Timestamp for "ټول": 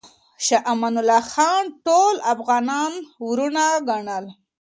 1.85-2.15